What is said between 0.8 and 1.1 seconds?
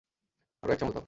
দাও।